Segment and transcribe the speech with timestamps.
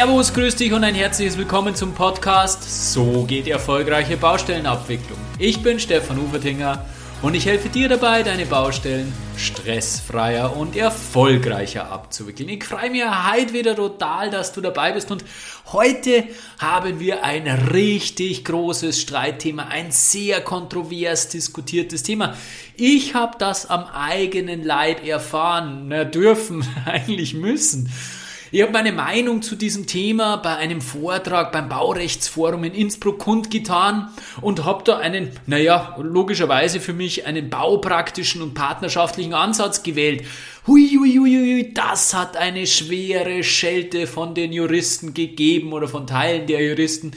[0.00, 5.18] Servus, grüß dich und ein herzliches Willkommen zum Podcast So geht erfolgreiche Baustellenabwicklung.
[5.38, 6.86] Ich bin Stefan Ufertinger
[7.20, 12.48] und ich helfe dir dabei, deine Baustellen stressfreier und erfolgreicher abzuwickeln.
[12.48, 15.22] Ich freue mich heute wieder total, dass du dabei bist und
[15.66, 16.24] heute
[16.58, 22.38] haben wir ein richtig großes Streitthema, ein sehr kontrovers diskutiertes Thema.
[22.74, 27.90] Ich habe das am eigenen Leib erfahren, na, dürfen, eigentlich müssen.
[28.52, 34.08] Ich habe meine Meinung zu diesem Thema bei einem Vortrag beim Baurechtsforum in Innsbruck kundgetan
[34.40, 40.24] und habe da einen, naja, logischerweise für mich einen baupraktischen und partnerschaftlichen Ansatz gewählt.
[40.66, 46.08] Hui, hui, hui, hui, das hat eine schwere Schelte von den Juristen gegeben oder von
[46.08, 47.12] Teilen der Juristen.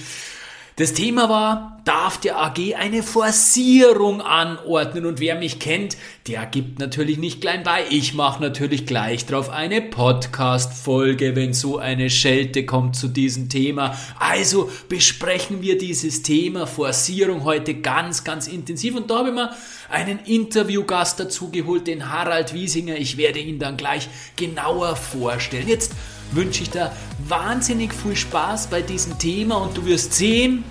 [0.75, 5.05] Das Thema war, darf der AG eine Forcierung anordnen?
[5.05, 7.83] Und wer mich kennt, der gibt natürlich nicht klein bei.
[7.91, 13.95] Ich mache natürlich gleich drauf eine Podcast-Folge, wenn so eine Schelte kommt zu diesem Thema.
[14.17, 18.95] Also besprechen wir dieses Thema Forcierung heute ganz, ganz intensiv.
[18.95, 19.51] Und da habe ich mir
[19.91, 22.95] einen Interviewgast dazu geholt, den Harald Wiesinger.
[22.95, 25.67] Ich werde ihn dann gleich genauer vorstellen.
[25.67, 25.91] Jetzt
[26.35, 26.91] wünsche ich dir
[27.27, 30.63] wahnsinnig viel Spaß bei diesem Thema und du wirst sehen,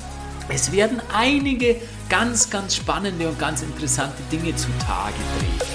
[0.48, 1.76] es werden einige
[2.08, 5.72] ganz, ganz spannende und ganz interessante Dinge zutage treten.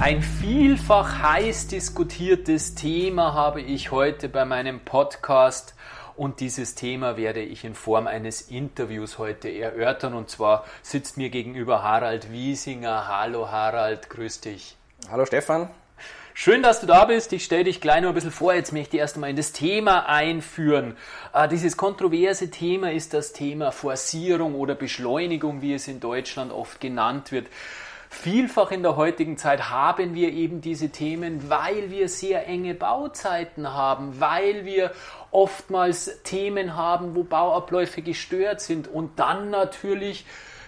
[0.00, 5.74] Ein vielfach heiß diskutiertes Thema habe ich heute bei meinem Podcast
[6.16, 10.14] und dieses Thema werde ich in Form eines Interviews heute erörtern.
[10.14, 13.08] Und zwar sitzt mir gegenüber Harald Wiesinger.
[13.08, 14.76] Hallo Harald, grüß dich.
[15.10, 15.70] Hallo Stefan.
[16.34, 17.32] Schön, dass du da bist.
[17.34, 18.54] Ich stelle dich gleich noch ein bisschen vor.
[18.54, 20.96] Jetzt möchte ich erst einmal in das Thema einführen.
[21.34, 26.80] Äh, dieses kontroverse Thema ist das Thema Forcierung oder Beschleunigung, wie es in Deutschland oft
[26.80, 27.48] genannt wird.
[28.14, 33.72] Vielfach in der heutigen Zeit haben wir eben diese Themen, weil wir sehr enge Bauzeiten
[33.72, 34.92] haben, weil wir
[35.30, 40.26] oftmals Themen haben, wo Bauabläufe gestört sind und dann natürlich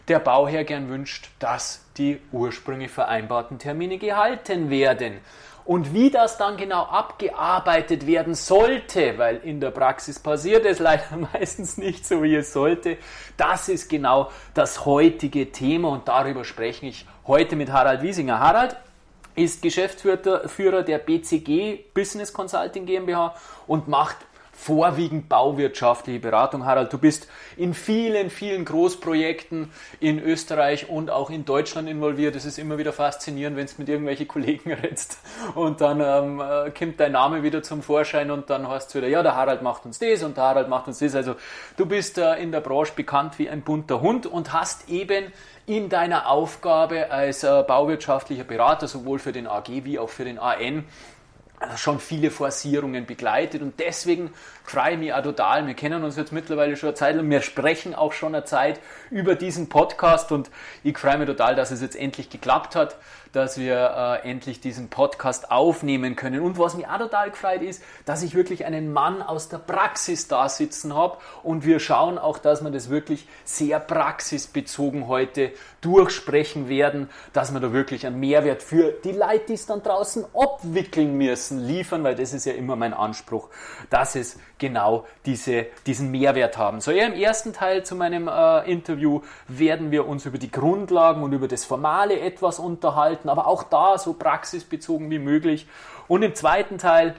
[0.08, 5.20] der Bauherr gern wünscht, dass die ursprünglich vereinbarten Termine gehalten werden.
[5.64, 11.16] Und wie das dann genau abgearbeitet werden sollte, weil in der Praxis passiert es leider
[11.32, 12.98] meistens nicht so, wie es sollte,
[13.36, 18.40] das ist genau das heutige Thema und darüber spreche ich heute mit Harald Wiesinger.
[18.40, 18.76] Harald
[19.34, 23.34] ist Geschäftsführer der BCG Business Consulting GmbH
[23.66, 24.16] und macht
[24.54, 26.64] vorwiegend bauwirtschaftliche Beratung.
[26.64, 29.70] Harald, du bist in vielen, vielen Großprojekten
[30.00, 32.36] in Österreich und auch in Deutschland involviert.
[32.36, 35.18] Es ist immer wieder faszinierend, wenn du mit irgendwelchen Kollegen redest
[35.54, 39.08] und dann ähm, äh, kommt dein Name wieder zum Vorschein und dann hast du wieder,
[39.08, 41.14] ja, der Harald macht uns das und der Harald macht uns das.
[41.14, 41.34] Also
[41.76, 45.32] du bist äh, in der Branche bekannt wie ein bunter Hund und hast eben
[45.66, 50.38] in deiner Aufgabe als äh, bauwirtschaftlicher Berater sowohl für den AG wie auch für den
[50.38, 50.84] AN
[51.76, 53.62] schon viele Forcierungen begleitet.
[53.62, 54.32] Und deswegen
[54.64, 55.66] freue ich mich auch total.
[55.66, 58.80] Wir kennen uns jetzt mittlerweile schon eine Zeit und wir sprechen auch schon eine Zeit
[59.10, 60.32] über diesen Podcast.
[60.32, 60.50] Und
[60.82, 62.96] ich freue mich total, dass es jetzt endlich geklappt hat
[63.34, 66.40] dass wir äh, endlich diesen Podcast aufnehmen können.
[66.40, 70.28] Und was mich auch total gefreut ist, dass ich wirklich einen Mann aus der Praxis
[70.28, 75.50] da sitzen habe und wir schauen auch, dass wir das wirklich sehr praxisbezogen heute
[75.80, 80.24] durchsprechen werden, dass wir da wirklich einen Mehrwert für die Leute, die es dann draußen
[80.32, 83.48] abwickeln müssen, liefern, weil das ist ja immer mein Anspruch,
[83.90, 86.80] dass es genau diese, diesen Mehrwert haben.
[86.80, 91.22] So, eher im ersten Teil zu meinem äh, Interview werden wir uns über die Grundlagen
[91.22, 95.66] und über das Formale etwas unterhalten, aber auch da so praxisbezogen wie möglich.
[96.08, 97.14] Und im zweiten Teil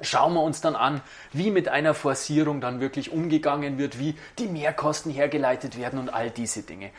[0.00, 1.00] schauen wir uns dann an,
[1.32, 6.30] wie mit einer Forcierung dann wirklich umgegangen wird, wie die Mehrkosten hergeleitet werden und all
[6.30, 6.86] diese Dinge.
[6.86, 6.90] Äh,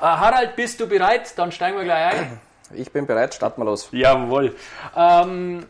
[0.00, 1.36] Harald, bist du bereit?
[1.36, 2.40] Dann steigen wir gleich ein.
[2.74, 3.88] Ich bin bereit, starten wir los.
[3.92, 4.54] Jawohl.
[4.94, 5.66] Ähm,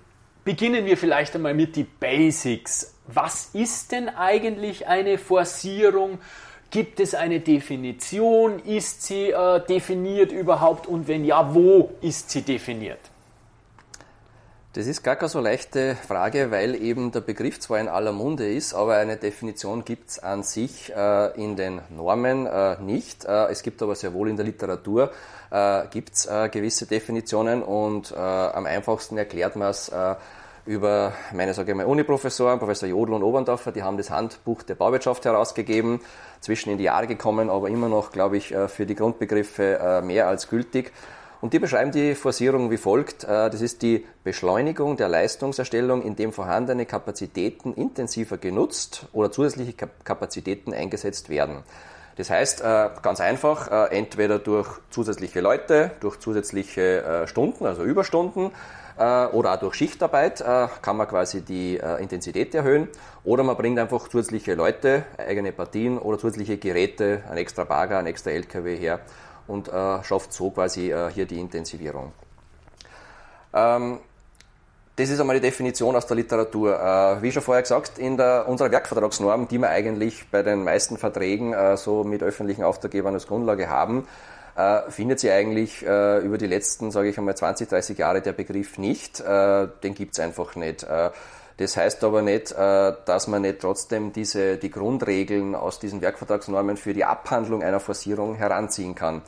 [0.48, 6.18] beginnen wir vielleicht einmal mit die Basics was ist denn eigentlich eine Forcierung?
[6.70, 8.58] Gibt es eine Definition?
[8.60, 10.86] Ist sie äh, definiert überhaupt?
[10.86, 12.98] Und wenn ja, wo ist sie definiert?
[14.74, 18.52] Das ist gar keine so leichte Frage, weil eben der Begriff zwar in aller Munde
[18.52, 23.24] ist, aber eine Definition gibt es an sich äh, in den Normen äh, nicht.
[23.24, 25.10] Äh, es gibt aber sehr wohl in der Literatur
[25.50, 29.90] äh, gibt's, äh, gewisse Definitionen und äh, am einfachsten erklärt man es
[30.68, 34.74] über meine, sage ich mal, Uniprofessoren, Professor Jodl und Oberndorfer, die haben das Handbuch der
[34.74, 36.00] Bauwirtschaft herausgegeben,
[36.40, 40.02] zwischen in die Jahre gekommen, aber immer noch, glaube ich, äh, für die Grundbegriffe äh,
[40.02, 40.92] mehr als gültig.
[41.40, 43.24] Und die beschreiben die Forcierung wie folgt.
[43.24, 49.72] Äh, das ist die Beschleunigung der Leistungserstellung, indem vorhandene Kapazitäten intensiver genutzt oder zusätzliche
[50.04, 51.64] Kapazitäten eingesetzt werden.
[52.16, 58.50] Das heißt, ganz einfach, entweder durch zusätzliche Leute, durch zusätzliche Stunden, also Überstunden,
[58.98, 60.44] oder auch durch Schichtarbeit
[60.82, 62.88] kann man quasi die Intensität erhöhen.
[63.24, 68.06] Oder man bringt einfach zusätzliche Leute, eigene Partien oder zusätzliche Geräte, ein extra Bagger, ein
[68.06, 69.00] extra LKW her
[69.46, 69.70] und
[70.02, 72.12] schafft so quasi hier die Intensivierung.
[73.52, 73.98] Ähm,
[74.96, 76.74] das ist einmal die Definition aus der Literatur.
[76.74, 80.96] Äh, wie schon vorher gesagt, in der, unserer Werkvertragsnorm, die wir eigentlich bei den meisten
[80.96, 84.06] Verträgen äh, so mit öffentlichen Auftraggebern als Grundlage haben,
[84.58, 88.76] äh, findet sie eigentlich über die letzten, sage ich einmal, 20, 30 Jahre der Begriff
[88.76, 89.22] nicht.
[89.22, 90.86] den gibt es einfach nicht.
[91.56, 96.92] Das heißt aber nicht, dass man nicht trotzdem diese, die Grundregeln aus diesen Werkvertragsnormen für
[96.92, 99.22] die Abhandlung einer Forcierung heranziehen kann.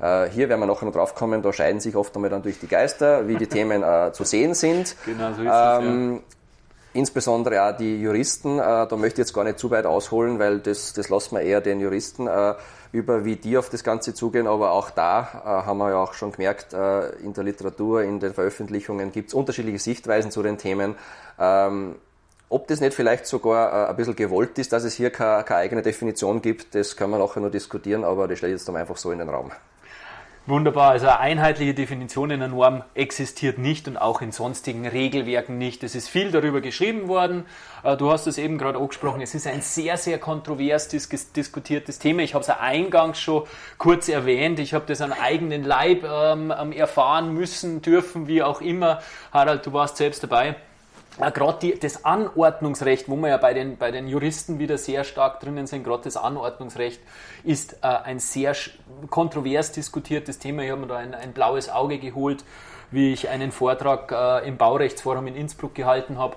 [0.00, 2.58] Äh, hier werden wir nachher noch drauf kommen, da scheiden sich oft einmal dann durch
[2.58, 4.96] die Geister, wie die Themen äh, zu sehen sind.
[5.06, 6.22] Genau, so ist ähm, es, ja.
[6.92, 10.60] Insbesondere auch die Juristen, äh, da möchte ich jetzt gar nicht zu weit ausholen, weil
[10.60, 12.54] das, das lassen wir eher den Juristen äh,
[12.96, 14.46] über, wie die auf das Ganze zugehen.
[14.46, 18.20] Aber auch da äh, haben wir ja auch schon gemerkt, äh, in der Literatur, in
[18.20, 20.96] den Veröffentlichungen gibt es unterschiedliche Sichtweisen zu den Themen.
[21.38, 21.96] Ähm,
[22.48, 25.60] ob das nicht vielleicht sogar äh, ein bisschen gewollt ist, dass es hier keine, keine
[25.60, 28.96] eigene Definition gibt, das können wir nachher noch diskutieren, aber das stelle ich jetzt einfach
[28.96, 29.50] so in den Raum.
[30.48, 35.58] Wunderbar, also eine einheitliche Definition in der Norm existiert nicht und auch in sonstigen Regelwerken
[35.58, 35.82] nicht.
[35.82, 37.46] Es ist viel darüber geschrieben worden.
[37.82, 41.98] Äh, du hast es eben gerade angesprochen, es ist ein sehr, sehr kontrovers dis diskutiertes
[41.98, 42.22] Thema.
[42.22, 43.42] Ich habe es eingangs schon
[43.76, 44.60] kurz erwähnt.
[44.60, 49.00] Ich habe das an eigenen Leib ähm, erfahren müssen, dürfen, wie auch immer.
[49.32, 50.54] Harald, du warst selbst dabei
[51.18, 55.66] gerade das Anordnungsrecht, wo wir ja bei den, bei den Juristen wieder sehr stark drinnen
[55.66, 57.00] sind, gerade das Anordnungsrecht
[57.44, 58.54] ist äh, ein sehr
[59.10, 60.62] kontrovers diskutiertes Thema.
[60.62, 62.44] Ich habe mir da ein, ein, blaues Auge geholt,
[62.90, 66.36] wie ich einen Vortrag äh, im Baurechtsforum in Innsbruck gehalten habe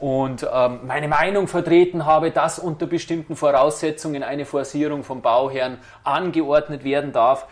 [0.00, 6.84] und ähm, meine Meinung vertreten habe, dass unter bestimmten Voraussetzungen eine Forcierung vom Bauherrn angeordnet
[6.84, 7.46] werden darf.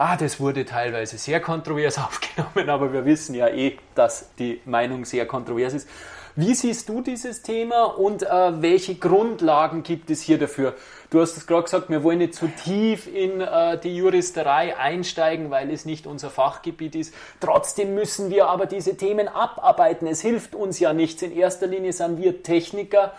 [0.00, 5.04] Ah, das wurde teilweise sehr kontrovers aufgenommen, aber wir wissen ja eh, dass die Meinung
[5.04, 5.88] sehr kontrovers ist.
[6.36, 10.76] Wie siehst du dieses Thema und äh, welche Grundlagen gibt es hier dafür?
[11.10, 15.50] Du hast es gerade gesagt, wir wollen nicht zu tief in äh, die Juristerei einsteigen,
[15.50, 17.12] weil es nicht unser Fachgebiet ist.
[17.40, 20.06] Trotzdem müssen wir aber diese Themen abarbeiten.
[20.06, 21.22] Es hilft uns ja nichts.
[21.22, 23.14] In erster Linie sind wir Techniker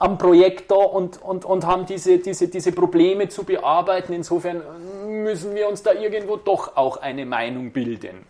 [0.00, 4.14] am Projekt da und, und, und haben diese, diese, diese Probleme zu bearbeiten.
[4.14, 4.62] Insofern
[5.06, 8.24] müssen wir uns da irgendwo doch auch eine Meinung bilden.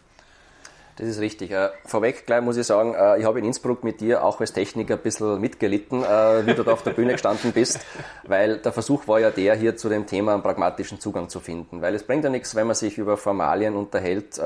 [0.97, 1.53] Das ist richtig.
[1.53, 4.53] Äh, vorweg gleich muss ich sagen, äh, ich habe in Innsbruck mit dir auch als
[4.53, 7.79] Techniker ein bisschen mitgelitten, äh, wie du da auf der Bühne gestanden bist,
[8.25, 11.81] weil der Versuch war ja der, hier zu dem Thema einen pragmatischen Zugang zu finden.
[11.81, 14.41] Weil es bringt ja nichts, wenn man sich über Formalien unterhält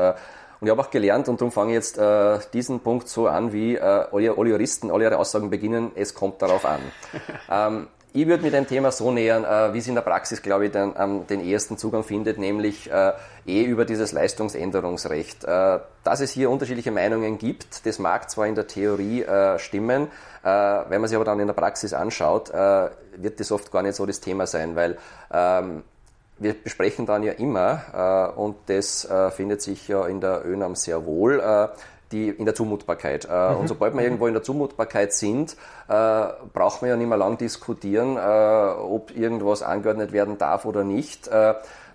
[0.65, 3.53] und ich habe auch gelernt, und darum fange ich jetzt äh, diesen Punkt so an,
[3.53, 6.81] wie äh, alle, alle Juristen alle ihre Aussagen beginnen, es kommt darauf an.
[7.51, 10.65] ähm, ich würde mit dem Thema so nähern, äh, wie es in der Praxis, glaube
[10.65, 13.13] ich, den, ähm, den ehesten Zugang findet, nämlich äh,
[13.45, 15.45] eh über dieses Leistungsänderungsrecht.
[15.45, 20.09] Äh, dass es hier unterschiedliche Meinungen gibt, das mag zwar in der Theorie äh, stimmen,
[20.45, 22.89] äh, wenn man sich aber dann in der Praxis anschaut, äh,
[23.19, 24.97] wird das oft gar nicht so das Thema sein, weil
[25.31, 25.83] ähm,
[26.39, 30.75] wir besprechen dann ja immer, äh, und das äh, findet sich ja in der ÖNAM
[30.75, 31.69] sehr wohl, äh,
[32.13, 33.29] die, in der Zumutbarkeit.
[33.31, 33.61] Äh, mhm.
[33.61, 34.07] Und sobald wir mhm.
[34.07, 35.57] irgendwo in der Zumutbarkeit sind,
[35.89, 40.85] äh, braucht man ja nicht mehr lang diskutieren, äh, ob irgendwas angeordnet werden darf oder
[40.85, 41.29] nicht.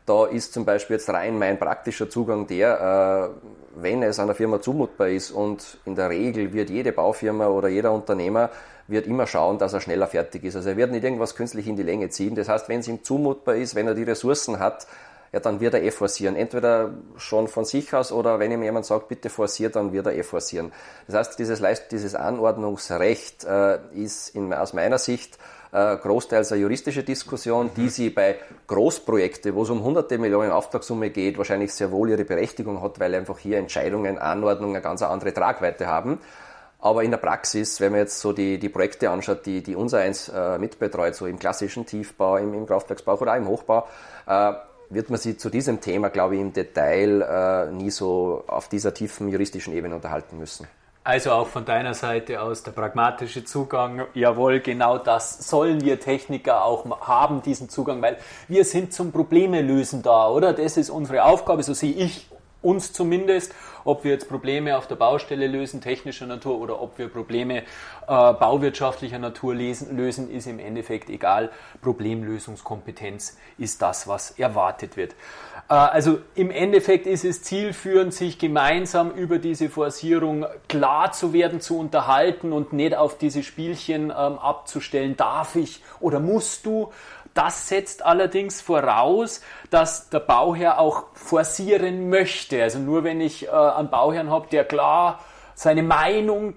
[0.10, 3.30] Da ist zum Beispiel jetzt rein mein praktischer Zugang der,
[3.76, 7.92] wenn es einer Firma zumutbar ist und in der Regel wird jede Baufirma oder jeder
[7.92, 8.50] Unternehmer
[8.88, 10.56] wird immer schauen, dass er schneller fertig ist.
[10.56, 12.34] Also er wird nicht irgendwas künstlich in die Länge ziehen.
[12.34, 14.88] Das heißt, wenn es ihm zumutbar ist, wenn er die Ressourcen hat,
[15.32, 16.36] ja, dann wird er eh forcieren.
[16.36, 20.16] Entweder schon von sich aus oder wenn ihm jemand sagt, bitte forciert, dann wird er
[20.16, 20.72] eh forcieren.
[21.06, 21.62] Das heißt, dieses,
[21.92, 25.38] dieses Anordnungsrecht äh, ist in, aus meiner Sicht
[25.72, 27.72] äh, großteils eine juristische Diskussion, mhm.
[27.76, 32.26] die sie bei Großprojekten, wo es um hunderte Millionen Auftragssumme geht, wahrscheinlich sehr wohl ihre
[32.26, 36.20] Berechtigung hat, weil einfach hier Entscheidungen, Anordnungen eine ganz andere Tragweite haben.
[36.82, 40.00] Aber in der Praxis, wenn man jetzt so die, die Projekte anschaut, die, die unser
[40.00, 43.86] eins äh, mitbetreut, so im klassischen Tiefbau, im, im Kraftwerksbau oder auch im Hochbau,
[44.26, 44.54] äh,
[44.90, 48.94] wird man sich zu diesem Thema, glaube ich, im Detail äh, nie so auf dieser
[48.94, 50.68] tiefen juristischen Ebene unterhalten müssen.
[51.10, 56.64] Also auch von deiner Seite aus der pragmatische Zugang, jawohl, genau das sollen wir Techniker
[56.64, 60.54] auch haben, diesen Zugang, weil wir sind zum Probleme lösen da, oder?
[60.54, 62.29] Das ist unsere Aufgabe, so sehe ich
[62.62, 63.54] uns zumindest,
[63.86, 67.64] ob wir jetzt Probleme auf der Baustelle lösen, technischer Natur, oder ob wir Probleme äh,
[68.08, 71.52] bauwirtschaftlicher Natur lesen, lösen, ist im Endeffekt egal.
[71.82, 75.16] Problemlösungskompetenz ist das, was erwartet wird.
[75.70, 81.62] Äh, also im Endeffekt ist es zielführend, sich gemeinsam über diese Forcierung klar zu werden,
[81.62, 86.92] zu unterhalten und nicht auf diese Spielchen ähm, abzustellen, darf ich oder musst du,
[87.34, 92.62] Das setzt allerdings voraus, dass der Bauherr auch forcieren möchte.
[92.62, 95.20] Also nur wenn ich äh, einen Bauherrn habe, der klar
[95.56, 96.54] seine Meinung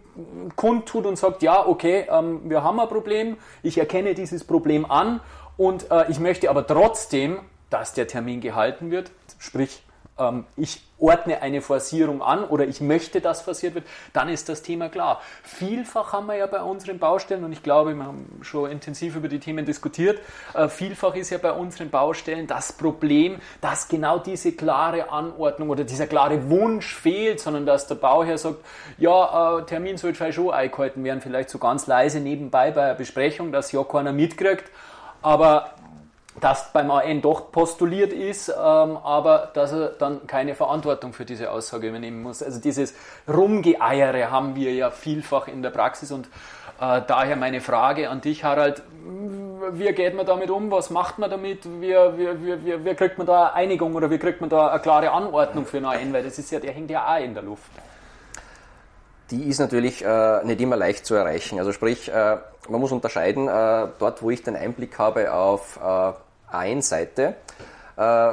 [0.54, 5.20] kundtut und sagt, ja, okay, ähm, wir haben ein Problem, ich erkenne dieses Problem an
[5.56, 9.82] und äh, ich möchte aber trotzdem, dass der Termin gehalten wird, sprich
[10.18, 14.62] ähm, ich ordne eine Forcierung an oder ich möchte, dass forciert wird, dann ist das
[14.62, 15.20] Thema klar.
[15.42, 19.28] Vielfach haben wir ja bei unseren Baustellen, und ich glaube, wir haben schon intensiv über
[19.28, 20.20] die Themen diskutiert,
[20.54, 25.84] äh, vielfach ist ja bei unseren Baustellen das Problem, dass genau diese klare Anordnung oder
[25.84, 28.58] dieser klare Wunsch fehlt, sondern dass der Bauherr sagt,
[28.98, 33.50] ja, äh, Termin soll schon eingehalten werden, vielleicht so ganz leise nebenbei bei einer Besprechung,
[33.50, 34.70] dass ja keiner mitkriegt,
[35.20, 35.74] aber
[36.42, 38.56] das beim AN doch postuliert ist, ähm,
[38.96, 42.42] aber dass er dann keine Verantwortung für diese Aussage übernehmen muss.
[42.42, 42.94] Also dieses
[43.28, 46.26] Rumgeeiere haben wir ja vielfach in der Praxis und
[46.80, 48.82] äh, daher meine Frage an dich, Harald,
[49.70, 50.68] wie geht man damit um?
[50.72, 51.64] Was macht man damit?
[51.64, 54.80] Wie, wie, wie, wie kriegt man da eine Einigung oder wie kriegt man da eine
[54.80, 56.12] klare Anordnung für einen AN?
[56.12, 57.70] Weil das ist ja, der hängt ja auch in der Luft.
[59.30, 61.60] Die ist natürlich äh, nicht immer leicht zu erreichen.
[61.60, 65.78] Also sprich, äh, man muss unterscheiden, äh, dort wo ich den Einblick habe auf
[66.52, 67.34] A1-Seite,
[67.96, 68.32] äh,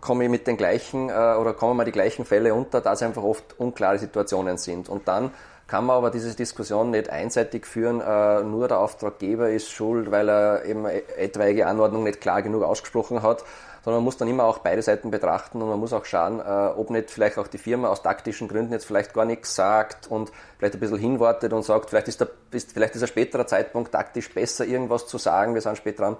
[0.00, 3.02] komme ich mit den gleichen äh, oder kommen mal die gleichen Fälle unter, da es
[3.02, 4.88] einfach oft unklare Situationen sind.
[4.88, 5.32] Und dann
[5.66, 10.28] kann man aber diese Diskussion nicht einseitig führen, äh, nur der Auftraggeber ist schuld, weil
[10.30, 13.44] er eben etwaige Anordnung nicht klar genug ausgesprochen hat,
[13.84, 16.42] sondern man muss dann immer auch beide Seiten betrachten und man muss auch schauen, äh,
[16.42, 20.32] ob nicht vielleicht auch die Firma aus taktischen Gründen jetzt vielleicht gar nichts sagt und
[20.58, 23.92] vielleicht ein bisschen hinwartet und sagt, vielleicht ist, der, ist, vielleicht ist ein späterer Zeitpunkt
[23.92, 26.16] taktisch besser, irgendwas zu sagen, wir sind später dran.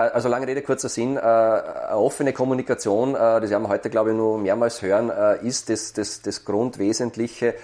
[0.00, 4.10] Äh, also lange Rede, kurzer Sinn, äh, eine offene Kommunikation, das werden wir heute, glaube
[4.10, 5.10] ich, nur mehrmals hören,
[5.42, 7.54] ist das, das, das Grundwesentliche,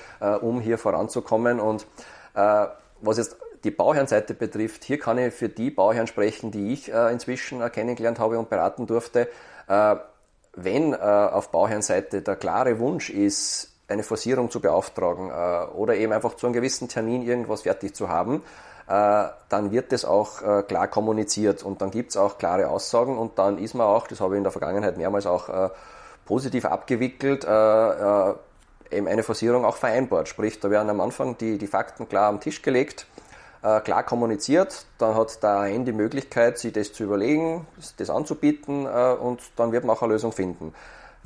[0.41, 1.61] um hier voranzukommen.
[1.61, 1.87] Und
[2.35, 7.11] was jetzt die Bauherrenseite betrifft, hier kann ich für die Bauherren sprechen, die ich äh,
[7.11, 9.29] inzwischen äh, kennengelernt habe und beraten durfte.
[9.69, 9.97] Äh,
[10.55, 16.13] wenn äh, auf Bauherrenseite der klare Wunsch ist, eine Forcierung zu beauftragen äh, oder eben
[16.13, 20.87] einfach zu einem gewissen Termin irgendwas fertig zu haben, äh, dann wird das auch klar
[20.87, 24.35] kommuniziert und dann gibt es auch klare Aussagen und dann ist man auch, das habe
[24.35, 25.73] ich in der Vergangenheit mehrmals auch
[26.25, 30.29] positiv abgewickelt, eben eine Forcierung auch vereinbart.
[30.29, 33.09] Sprich, da werden am Anfang die, die Fakten klar am Tisch gelegt
[33.67, 37.67] äh, klar kommuniziert, dann hat der AN die Möglichkeit, sich das zu überlegen,
[37.97, 40.73] das anzubieten äh, und dann wird man auch eine Lösung finden.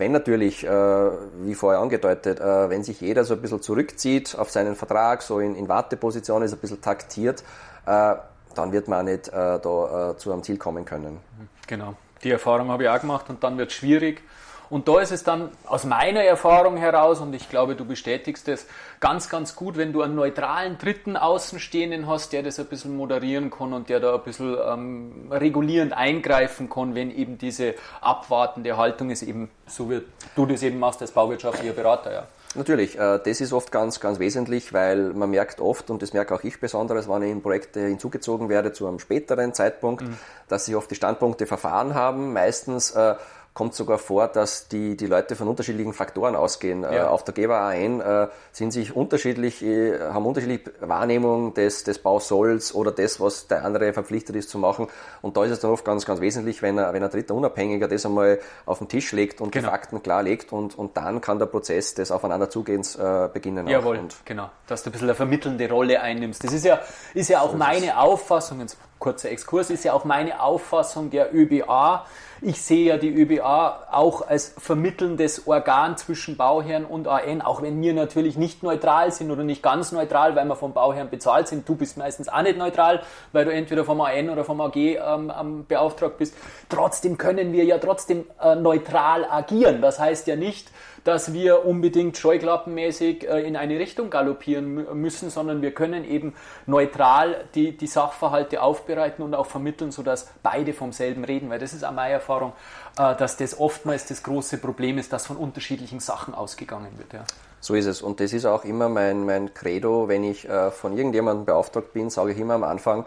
[0.01, 4.75] Wenn natürlich, äh, wie vorher angedeutet, wenn sich jeder so ein bisschen zurückzieht auf seinen
[4.75, 7.45] Vertrag, so in, in Warteposition ist, ein bisschen taktiert,
[7.85, 11.19] dann wird man nicht da zu einem Ziel kommen können.
[11.67, 11.95] Genau.
[12.25, 14.23] Die Erfahrung habe ich auch gemacht und dann wird es schwierig.
[14.71, 18.67] Und da ist es dann aus meiner Erfahrung heraus, und ich glaube, du bestätigst es,
[19.01, 23.51] ganz, ganz gut, wenn du einen neutralen dritten Außenstehenden hast, der das ein bisschen moderieren
[23.51, 29.11] kann und der da ein bisschen ähm, regulierend eingreifen kann, wenn eben diese abwartende Haltung
[29.11, 30.03] ist, eben so wie
[30.37, 32.13] du das eben machst als bauwirtschaftlicher Berater.
[32.13, 32.27] Ja.
[32.55, 36.35] Natürlich, äh, das ist oft ganz, ganz wesentlich, weil man merkt oft, und das merke
[36.35, 40.17] auch ich besonders, wenn ich in Projekte hinzugezogen werde zu einem späteren Zeitpunkt, mhm.
[40.49, 42.33] dass sich oft die Standpunkte verfahren haben.
[42.33, 43.15] Meistens äh,
[43.53, 46.83] kommt sogar vor, dass die, die Leute von unterschiedlichen Faktoren ausgehen.
[46.83, 46.93] Ja.
[46.93, 52.93] Äh, Auftraggeber ein äh, sind sich unterschiedlich, äh, haben unterschiedliche Wahrnehmung des, des Bausolls oder
[52.93, 54.87] des, was der andere verpflichtet ist zu machen.
[55.21, 57.89] Und da ist es dann oft ganz, ganz wesentlich, wenn er, wenn ein dritter Unabhängiger
[57.89, 59.67] das einmal auf den Tisch legt und genau.
[59.67, 63.67] die Fakten klarlegt und, und dann kann der Prozess des Aufeinanderzugehens äh, beginnen.
[63.67, 64.51] Jawohl, und genau.
[64.69, 66.45] Dass du ein bisschen eine vermittelnde Rolle einnimmst.
[66.45, 66.81] Das ist ja,
[67.15, 71.35] ist ja auch so meine Auffassung, jetzt kurzer Exkurs, ist ja auch meine Auffassung der
[71.35, 72.07] ÖBA,
[72.43, 77.81] ich sehe ja die ÖBA auch als vermittelndes Organ zwischen Bauherren und AN, auch wenn
[77.83, 81.69] wir natürlich nicht neutral sind oder nicht ganz neutral, weil wir vom Bauherrn bezahlt sind.
[81.69, 85.67] Du bist meistens auch nicht neutral, weil du entweder vom AN oder vom AG ähm,
[85.69, 86.35] beauftragt bist.
[86.69, 89.83] Trotzdem können wir ja trotzdem äh, neutral agieren.
[89.83, 90.71] Das heißt ja nicht,
[91.05, 96.35] dass wir unbedingt scheuklappenmäßig äh, in eine Richtung galoppieren müssen, sondern wir können eben
[96.67, 101.73] neutral die, die Sachverhalte aufbereiten und auch vermitteln, sodass beide vom selben reden, weil das
[101.73, 102.53] ist auch meine Erfahrung,
[102.99, 107.13] äh, dass das oftmals das große Problem ist, dass von unterschiedlichen Sachen ausgegangen wird.
[107.13, 107.25] Ja.
[107.61, 108.01] So ist es.
[108.01, 112.09] Und das ist auch immer mein, mein Credo, wenn ich äh, von irgendjemandem beauftragt bin,
[112.09, 113.07] sage ich immer am Anfang,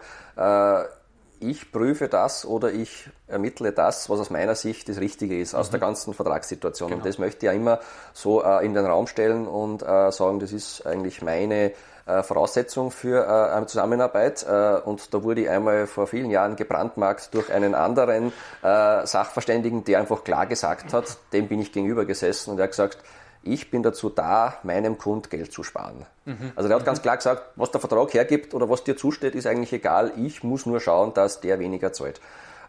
[1.40, 5.68] ich prüfe das oder ich ermittle das, was aus meiner Sicht das Richtige ist, aus
[5.68, 5.72] mhm.
[5.72, 6.90] der ganzen Vertragssituation.
[6.90, 7.02] Genau.
[7.02, 7.80] Und das möchte ich ja immer
[8.12, 11.72] so äh, in den Raum stellen und äh, sagen, das ist eigentlich meine
[12.06, 14.44] äh, Voraussetzung für äh, eine Zusammenarbeit.
[14.48, 19.84] Äh, und da wurde ich einmal vor vielen Jahren gebrandmarkt durch einen anderen äh, Sachverständigen,
[19.84, 22.98] der einfach klar gesagt hat, dem bin ich gegenüber gesessen und er hat gesagt,
[23.46, 26.06] ich bin dazu da, meinem Kund Geld zu sparen.
[26.24, 26.52] Mhm.
[26.56, 26.86] Also der hat mhm.
[26.86, 30.12] ganz klar gesagt, was der Vertrag hergibt oder was dir zusteht, ist eigentlich egal.
[30.16, 32.20] Ich muss nur schauen, dass der weniger zahlt.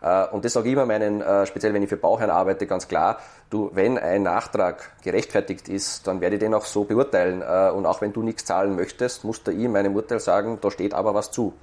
[0.02, 2.88] Äh, und das sage ich immer meinen, äh, speziell wenn ich für Bauherren arbeite, ganz
[2.88, 7.42] klar, du, wenn ein Nachtrag gerechtfertigt ist, dann werde ich den auch so beurteilen.
[7.42, 10.60] Äh, und auch wenn du nichts zahlen möchtest, muss da ich in meinem Urteil sagen,
[10.62, 11.54] da steht aber was zu.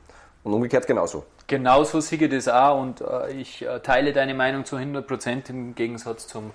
[0.44, 1.24] Und umgekehrt genauso.
[1.46, 3.02] Genauso ich das auch und
[3.36, 6.52] ich teile deine Meinung zu 100 Prozent im Gegensatz zum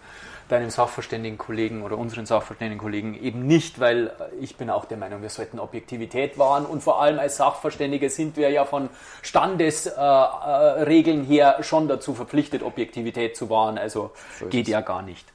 [0.49, 5.21] deinen sachverständigen Kollegen oder unseren sachverständigen Kollegen eben nicht, weil ich bin auch der Meinung,
[5.21, 8.89] wir sollten Objektivität wahren und vor allem als Sachverständige sind wir ja von
[9.21, 13.77] Standesregeln äh, her schon dazu verpflichtet, Objektivität zu wahren.
[13.77, 15.27] Also so geht ja gar nicht.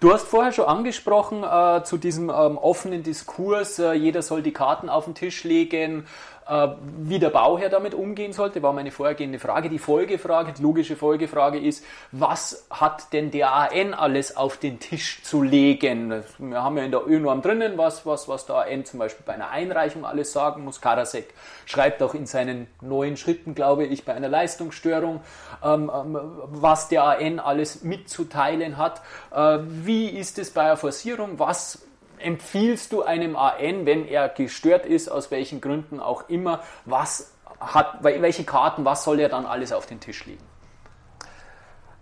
[0.00, 4.52] Du hast vorher schon angesprochen äh, zu diesem ähm, offenen Diskurs, äh, jeder soll die
[4.52, 6.04] Karten auf den Tisch legen, äh,
[6.48, 9.68] wie der Bauherr damit umgehen sollte, war meine vorhergehende Frage.
[9.68, 15.22] Die Folgefrage, die logische Folgefrage ist, was hat denn der AN alles auf den Tisch
[15.22, 16.24] zu legen?
[16.38, 19.34] Wir haben ja in der ÖNorm drinnen, was, was, was der AN zum Beispiel bei
[19.34, 20.80] einer Einreichung alles sagen muss.
[20.80, 21.34] Karasek
[21.66, 25.20] schreibt auch in seinen neuen Schritten, glaube ich, bei einer Leistungsstörung,
[25.62, 29.02] ähm, ähm, was der AN alles mitzuteilen hat.
[29.32, 31.38] Äh, wie ist es bei einer Forcierung?
[31.38, 31.87] Was
[32.20, 37.98] empfiehlst du einem AN, wenn er gestört ist, aus welchen Gründen auch immer, was hat,
[38.02, 40.44] welche Karten, was soll er dann alles auf den Tisch legen?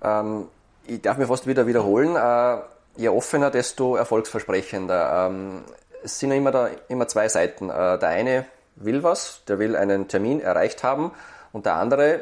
[0.02, 0.48] Ähm,
[0.84, 2.62] ich darf mir fast wieder wiederholen, äh,
[2.96, 5.28] je offener, desto erfolgsversprechender.
[5.28, 5.64] Ähm,
[6.02, 7.70] es sind ja immer, da, immer zwei Seiten.
[7.70, 8.46] Äh, der eine
[8.76, 11.12] will was, der will einen Termin erreicht haben
[11.52, 12.20] und der andere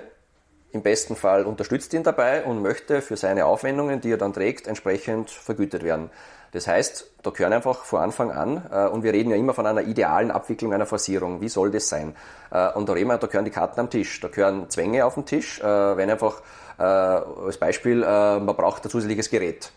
[0.75, 4.67] im besten Fall unterstützt ihn dabei und möchte für seine Aufwendungen, die er dann trägt,
[4.67, 6.11] entsprechend vergütet werden.
[6.51, 9.67] Das heißt, da gehören einfach von Anfang an, äh, und wir reden ja immer von
[9.67, 12.15] einer idealen Abwicklung einer Forcierung, wie soll das sein?
[12.51, 15.15] Äh, und da reden wir, da gehören die Karten am Tisch, da gehören Zwänge auf
[15.15, 16.43] dem Tisch, äh, wenn einfach
[16.77, 19.71] als Beispiel, man braucht ein zusätzliches Gerät.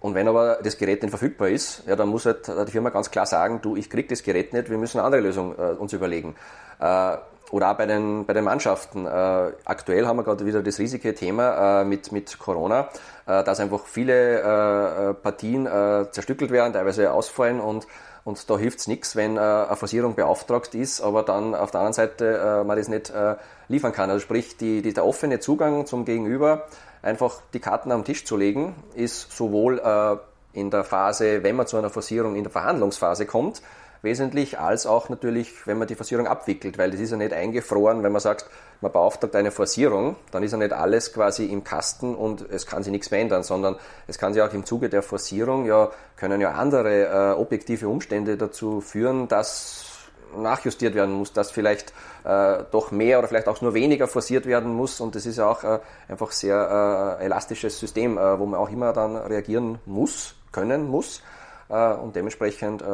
[0.00, 3.12] Und wenn aber das Gerät nicht verfügbar ist, ja, dann muss halt die Firma ganz
[3.12, 6.34] klar sagen, du, ich krieg das Gerät nicht, wir müssen eine andere Lösung uns überlegen.
[7.54, 9.06] Oder auch bei den, bei den Mannschaften.
[9.06, 12.88] Äh, aktuell haben wir gerade wieder das riesige Thema äh, mit, mit Corona,
[13.26, 17.86] äh, dass einfach viele äh, äh, Partien äh, zerstückelt werden, teilweise ausfallen und,
[18.24, 21.92] und da hilft es nichts, wenn eine Versicherung beauftragt ist, aber dann auf der anderen
[21.92, 23.12] Seite man das nicht
[23.68, 24.08] liefern kann.
[24.08, 26.66] Also sprich, die, die, der offene Zugang zum Gegenüber,
[27.02, 29.78] einfach die Karten am Tisch zu legen, ist sowohl
[30.54, 33.60] in der Phase, wenn man zu einer Versicherung in der Verhandlungsphase kommt,
[34.04, 38.02] wesentlich, als auch natürlich, wenn man die Forcierung abwickelt, weil das ist ja nicht eingefroren,
[38.02, 38.46] wenn man sagt,
[38.80, 42.82] man beauftragt eine Forcierung, dann ist ja nicht alles quasi im Kasten und es kann
[42.82, 46.40] sich nichts mehr ändern, sondern es kann sich auch im Zuge der Forcierung ja, können
[46.40, 49.90] ja andere äh, objektive Umstände dazu führen, dass
[50.36, 51.92] nachjustiert werden muss, dass vielleicht
[52.24, 55.00] äh, doch mehr oder vielleicht auch nur weniger forciert werden muss.
[55.00, 58.70] Und das ist ja auch äh, einfach sehr äh, elastisches System, äh, wo man auch
[58.70, 61.22] immer dann reagieren muss, können muss.
[61.68, 62.84] Äh, und dementsprechend äh,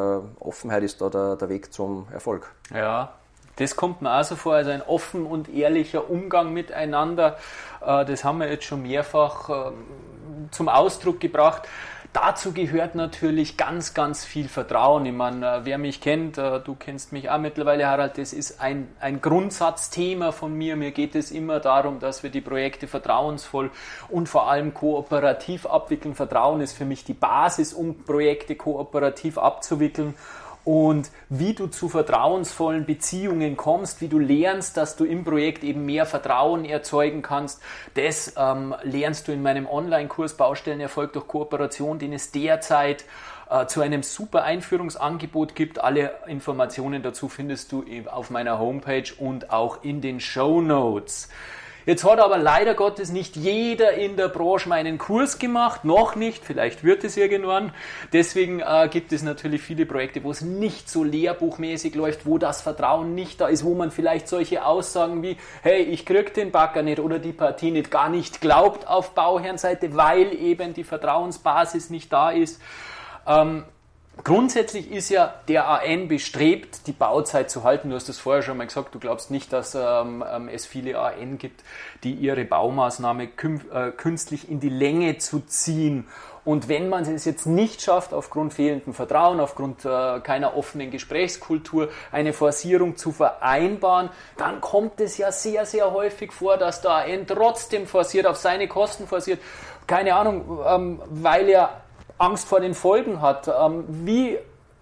[0.41, 2.53] Offenheit ist da der, der Weg zum Erfolg.
[2.73, 3.13] Ja,
[3.57, 7.37] das kommt mir auch so vor, also ein offen und ehrlicher Umgang miteinander.
[7.85, 11.69] Äh, das haben wir jetzt schon mehrfach ähm, zum Ausdruck gebracht.
[12.13, 15.07] Dazu gehört natürlich ganz, ganz viel Vertrauen.
[15.07, 18.61] Ich meine, äh, wer mich kennt, äh, du kennst mich auch mittlerweile, Harald, das ist
[18.61, 20.75] ein, ein Grundsatzthema von mir.
[20.75, 23.71] Mir geht es immer darum, dass wir die Projekte vertrauensvoll
[24.09, 26.17] und vor allem kooperativ abwickeln.
[26.17, 30.17] Vertrauen ist für mich die Basis, um Projekte kooperativ abzuwickeln
[30.65, 35.87] und wie du zu vertrauensvollen Beziehungen kommst, wie du lernst, dass du im Projekt eben
[35.87, 37.61] mehr Vertrauen erzeugen kannst.
[37.95, 43.05] Das ähm, lernst du in meinem Online-Kurs Baustellenerfolg durch Kooperation, den es derzeit
[43.51, 45.81] äh, zu einem super Einführungsangebot gibt.
[45.83, 51.29] Alle Informationen dazu findest du auf meiner Homepage und auch in den Show Notes.
[51.87, 56.45] Jetzt hat aber leider Gottes nicht jeder in der Branche meinen Kurs gemacht, noch nicht,
[56.45, 57.73] vielleicht wird es irgendwann.
[58.13, 62.61] Deswegen äh, gibt es natürlich viele Projekte, wo es nicht so lehrbuchmäßig läuft, wo das
[62.61, 66.83] Vertrauen nicht da ist, wo man vielleicht solche Aussagen wie, hey, ich krieg den Bagger
[66.83, 72.13] nicht oder die Partie nicht gar nicht glaubt auf Bauherrenseite, weil eben die Vertrauensbasis nicht
[72.13, 72.61] da ist.
[73.27, 73.65] Ähm,
[74.25, 77.91] Grundsätzlich ist ja der AN bestrebt, die Bauzeit zu halten.
[77.91, 80.99] Du hast es vorher schon mal gesagt, du glaubst nicht, dass ähm, ähm es viele
[80.99, 81.63] AN gibt,
[82.05, 86.07] die ihre Baumaßnahme äh, künstlich in die Länge zu ziehen.
[86.45, 91.91] Und wenn man es jetzt nicht schafft, aufgrund fehlendem Vertrauen, aufgrund äh, keiner offenen Gesprächskultur,
[92.13, 97.27] eine Forcierung zu vereinbaren, dann kommt es ja sehr, sehr häufig vor, dass der AN
[97.27, 99.41] trotzdem forciert, auf seine Kosten forciert.
[99.87, 101.83] Keine Ahnung, ähm, weil er
[102.21, 103.49] Angst vor den Folgen hat.
[103.49, 104.39] Ähm, wie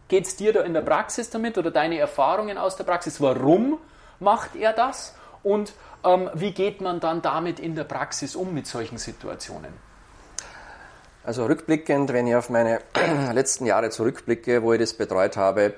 [0.09, 3.21] geht es dir da in der Praxis damit oder deine Erfahrungen aus der Praxis?
[3.21, 3.79] Warum
[4.19, 5.15] macht er das?
[5.43, 5.73] Und
[6.05, 9.73] ähm, wie geht man dann damit in der Praxis um mit solchen Situationen?
[11.25, 12.81] Also rückblickend, wenn ich auf meine
[13.33, 15.75] letzten Jahre zurückblicke, wo ich das betreut habe,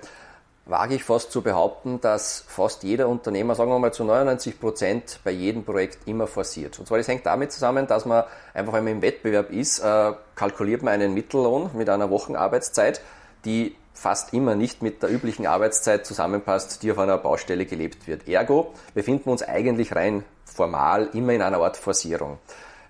[0.70, 5.20] wage ich fast zu behaupten, dass fast jeder Unternehmer, sagen wir mal zu 99 Prozent,
[5.24, 6.78] bei jedem Projekt immer forciert.
[6.78, 10.12] Und zwar, das hängt damit zusammen, dass man einfach, wenn man im Wettbewerb ist, äh,
[10.36, 13.00] kalkuliert man einen Mittellohn mit einer Wochenarbeitszeit,
[13.44, 18.28] die fast immer nicht mit der üblichen Arbeitszeit zusammenpasst, die auf einer Baustelle gelebt wird.
[18.28, 22.38] Ergo befinden wir uns eigentlich rein formal immer in einer Art Forcierung.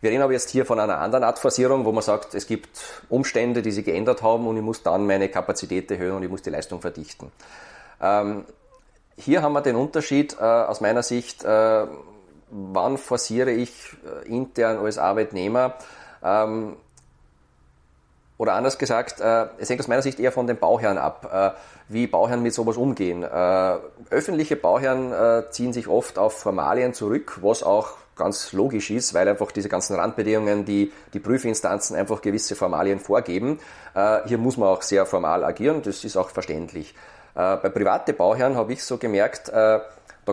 [0.01, 3.03] Wir reden aber jetzt hier von einer anderen Art Forcierung, wo man sagt, es gibt
[3.09, 6.43] Umstände, die sich geändert haben und ich muss dann meine Kapazität erhöhen und ich muss
[6.43, 7.31] die Leistung verdichten.
[8.01, 8.45] Ähm,
[9.17, 11.87] hier haben wir den Unterschied äh, aus meiner Sicht, äh,
[12.51, 15.75] wann forciere ich äh, intern als Arbeitnehmer.
[16.23, 16.77] Ähm,
[18.39, 21.51] oder anders gesagt, äh, es hängt aus meiner Sicht eher von den Bauherren ab, äh,
[21.89, 23.23] wie Bauherren mit sowas umgehen.
[23.23, 23.77] Äh,
[24.09, 25.13] öffentliche Bauherren
[25.51, 29.97] ziehen sich oft auf Formalien zurück, was auch ganz logisch ist, weil einfach diese ganzen
[29.97, 33.59] Randbedingungen, die die Prüfinstanzen einfach gewisse Formalien vorgeben.
[34.27, 36.95] Hier muss man auch sehr formal agieren, das ist auch verständlich.
[37.35, 39.83] Bei private Bauherren habe ich so gemerkt, da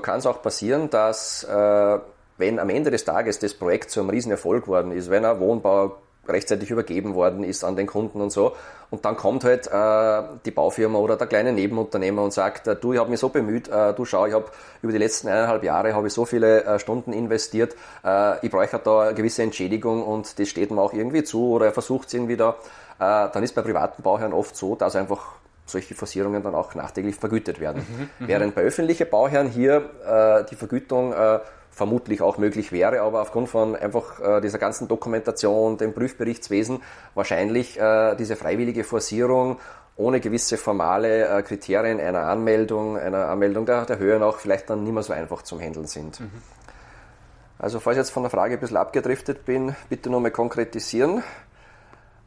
[0.02, 4.66] kann es auch passieren, dass wenn am Ende des Tages das Projekt zu einem Riesenerfolg
[4.66, 5.98] geworden ist, wenn ein Wohnbau
[6.30, 8.54] rechtzeitig übergeben worden ist an den Kunden und so.
[8.90, 12.94] Und dann kommt halt äh, die Baufirma oder der kleine Nebenunternehmer und sagt, äh, du,
[12.94, 14.46] ich habe mich so bemüht, äh, du schau, ich habe
[14.82, 18.80] über die letzten eineinhalb Jahre habe ich so viele äh, Stunden investiert, äh, ich brauche
[18.80, 22.14] da eine gewisse Entschädigung und das steht mir auch irgendwie zu oder er versucht es
[22.14, 22.56] irgendwie da.
[23.00, 25.36] Äh, dann ist bei privaten Bauherren oft so, dass einfach
[25.66, 27.86] solche Forcierungen dann auch nachträglich vergütet werden.
[27.88, 28.28] Mhm, mhm.
[28.28, 31.40] Während bei öffentlichen Bauherren hier äh, die Vergütung äh,
[31.78, 36.82] vermutlich auch möglich wäre, aber aufgrund von einfach äh, dieser ganzen Dokumentation, dem Prüfberichtswesen,
[37.14, 39.60] wahrscheinlich äh, diese freiwillige Forcierung
[39.96, 44.84] ohne gewisse formale äh, Kriterien einer Anmeldung, einer Anmeldung der, der Höhe auch vielleicht dann
[44.84, 46.20] nicht mehr so einfach zum Handeln sind.
[46.20, 46.32] Mhm.
[47.60, 51.24] Also falls ich jetzt von der Frage ein bisschen abgedriftet bin, bitte nochmal konkretisieren.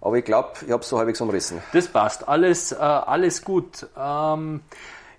[0.01, 1.61] Aber ich glaube, ich habe es so halbwegs umrissen.
[1.73, 3.89] Das passt, alles, äh, alles gut.
[3.99, 4.61] Ähm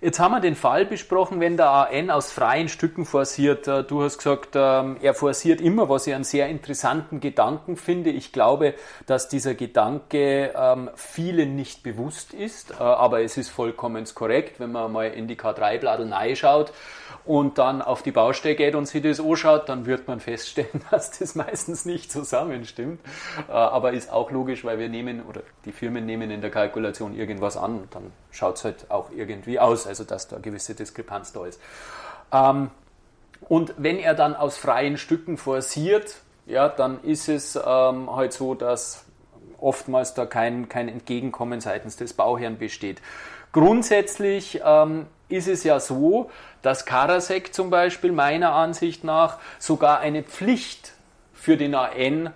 [0.04, 3.68] Jetzt haben wir den Fall besprochen, wenn der AN aus freien Stücken forciert.
[3.68, 8.10] Äh, du hast gesagt, ähm, er forciert immer, was ich einen sehr interessanten Gedanken finde.
[8.10, 8.74] Ich glaube,
[9.06, 14.72] dass dieser Gedanke ähm, vielen nicht bewusst ist, äh, aber es ist vollkommen korrekt, wenn
[14.72, 16.72] man mal in die K3-Bladel schaut
[17.24, 21.16] und dann auf die Baustelle geht und sich das anschaut, dann wird man feststellen, dass
[21.16, 22.98] das meistens nicht zusammenstimmt.
[23.48, 27.14] Äh, aber ist auch logisch, weil wir nehmen oder die Firmen nehmen in der Kalkulation
[27.14, 31.32] irgendwas an dann schaut es halt auch irgendwie aus, also dass da eine gewisse Diskrepanz
[31.32, 31.60] da ist.
[32.32, 32.70] Ähm,
[33.48, 36.16] und wenn er dann aus freien Stücken forciert,
[36.46, 39.04] ja, dann ist es ähm, halt so, dass
[39.60, 43.00] oftmals da kein, kein Entgegenkommen seitens des Bauherrn besteht.
[43.52, 46.30] Grundsätzlich ähm, ist es ja so,
[46.62, 50.92] dass Karasek zum Beispiel meiner Ansicht nach sogar eine Pflicht
[51.32, 52.32] für den AN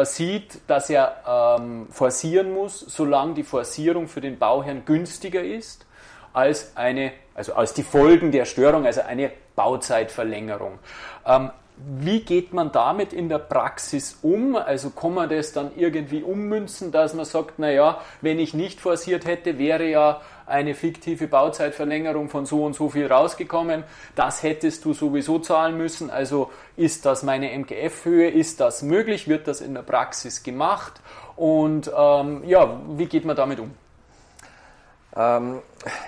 [0.00, 5.86] äh, sieht, dass er ähm, forcieren muss, solange die Forcierung für den Bauherrn günstiger ist
[6.32, 10.78] als eine, also als die Folgen der Störung, also eine Bauzeitverlängerung.
[11.26, 14.54] Ähm, wie geht man damit in der Praxis um?
[14.54, 19.24] Also kann man das dann irgendwie ummünzen, dass man sagt, naja, wenn ich nicht forciert
[19.26, 23.84] hätte, wäre ja eine fiktive Bauzeitverlängerung von so und so viel rausgekommen.
[24.14, 26.10] Das hättest du sowieso zahlen müssen.
[26.10, 28.30] Also ist das meine MGF-Höhe?
[28.30, 29.28] Ist das möglich?
[29.28, 31.00] Wird das in der Praxis gemacht?
[31.36, 33.70] Und ähm, ja, wie geht man damit um?
[35.16, 35.60] Ähm,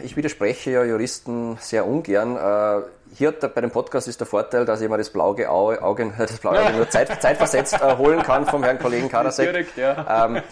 [0.02, 2.36] ich widerspreche ja Juristen sehr ungern.
[2.36, 2.82] Äh,
[3.14, 6.60] hier bei dem Podcast ist der Vorteil, dass ich mir das blaue Auge, das blaue
[6.60, 9.50] Auge nur Zeit, zeitversetzt äh, holen kann vom Herrn Kollegen Karasek.
[9.50, 10.26] Direkt, ja.
[10.26, 10.42] Ähm,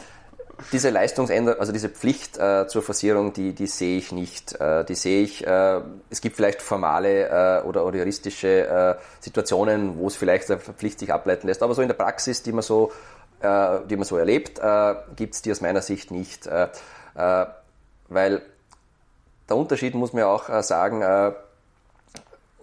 [0.72, 4.58] diese Leistungsänderung, also diese Pflicht äh, zur Versierung, die, die sehe ich nicht.
[4.60, 9.98] Äh, die sehe ich, äh, es gibt vielleicht formale äh, oder, oder juristische äh, Situationen,
[9.98, 12.62] wo es vielleicht eine Pflicht sich ableiten lässt, aber so in der Praxis, die man
[12.62, 12.92] so,
[13.40, 14.60] äh, die man so erlebt,
[15.16, 16.48] gibt es die aus meiner Sicht nicht.
[18.08, 18.42] weil
[19.48, 21.34] der Unterschied muss man ja auch sagen,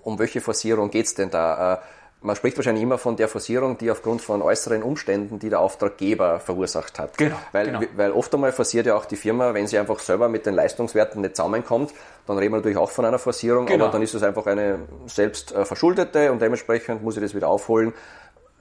[0.03, 1.81] um welche Forcierung geht es denn da?
[2.23, 6.39] Man spricht wahrscheinlich immer von der Forcierung, die aufgrund von äußeren Umständen, die der Auftraggeber
[6.39, 7.17] verursacht hat.
[7.17, 7.81] Genau, weil, genau.
[7.95, 11.21] weil oft einmal forciert ja auch die Firma, wenn sie einfach selber mit den Leistungswerten
[11.21, 11.91] nicht zusammenkommt,
[12.27, 13.85] dann reden wir natürlich auch von einer Forcierung, genau.
[13.85, 17.47] aber dann ist es einfach eine selbst äh, verschuldete und dementsprechend muss ich das wieder
[17.47, 17.91] aufholen,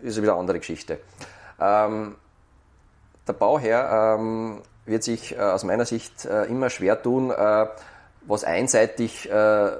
[0.00, 0.98] ist wieder eine andere Geschichte.
[1.60, 2.16] Ähm,
[3.28, 7.66] der Bauherr ähm, wird sich äh, aus meiner Sicht äh, immer schwer tun, äh,
[8.26, 9.70] was einseitig äh,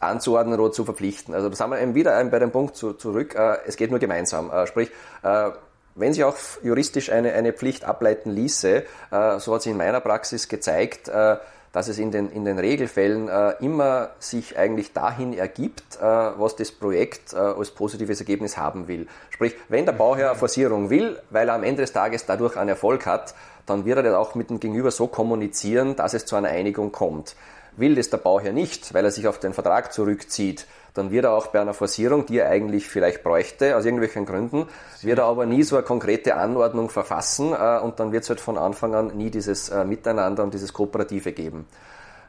[0.00, 1.34] anzuordnen oder zu verpflichten.
[1.34, 4.00] Also da sind wir eben wieder bei dem Punkt zu, zurück, äh, es geht nur
[4.00, 4.50] gemeinsam.
[4.50, 4.90] Äh, sprich,
[5.22, 5.50] äh,
[5.96, 10.00] wenn sich auch juristisch eine, eine Pflicht ableiten ließe, äh, so hat sich in meiner
[10.00, 11.38] Praxis gezeigt, äh,
[11.72, 16.70] dass es in den, in den Regelfällen äh, immer sich eigentlich dahin ergibt, was das
[16.70, 19.06] Projekt als positives Ergebnis haben will.
[19.30, 23.04] Sprich, wenn der Bauherr Forcierung will, weil er am Ende des Tages dadurch einen Erfolg
[23.04, 23.34] hat,
[23.66, 26.92] dann wird er das auch mit dem Gegenüber so kommunizieren, dass es zu einer Einigung
[26.92, 27.36] kommt.
[27.76, 31.32] Will das der Bauherr nicht, weil er sich auf den Vertrag zurückzieht, dann wird er
[31.32, 34.66] auch bei einer Forcierung, die er eigentlich vielleicht bräuchte, aus irgendwelchen Gründen,
[35.02, 38.40] wird er aber nie so eine konkrete Anordnung verfassen äh, und dann wird es halt
[38.40, 41.66] von Anfang an nie dieses äh, Miteinander und dieses Kooperative geben.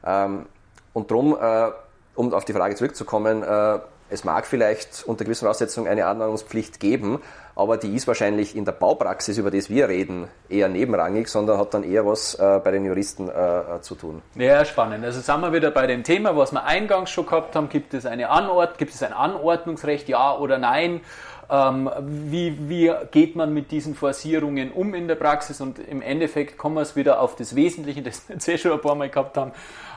[0.06, 0.48] Ähm,
[0.94, 1.72] und darum, äh,
[2.16, 3.80] um auf die Frage zurückzukommen, äh,
[4.10, 7.20] es mag vielleicht unter gewissen Voraussetzungen eine Anordnungspflicht geben,
[7.56, 11.74] aber die ist wahrscheinlich in der Baupraxis, über das wir reden, eher nebenrangig, sondern hat
[11.74, 14.22] dann eher was äh, bei den Juristen äh, äh, zu tun.
[14.36, 15.04] Ja, spannend.
[15.04, 17.70] Also sind wir wieder bei dem Thema, was wir eingangs schon gehabt haben.
[17.70, 21.02] Gibt es, eine Anord gibt es ein Anordnungsrecht, ja oder nein?
[21.50, 25.62] Ähm, wie, wie geht man mit diesen Forcierungen um in der Praxis?
[25.62, 28.74] Und im Endeffekt kommen wir es wieder auf das Wesentliche, das wir jetzt eh schon
[28.74, 29.52] ein paar Mal gehabt haben,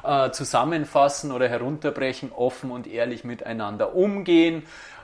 [0.04, 4.62] äh, zusammenfassen oder herunterbrechen, offen und ehrlich miteinander umgehen